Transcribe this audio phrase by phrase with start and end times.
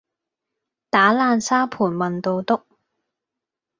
[0.89, 2.63] 打爛沙盤問到篤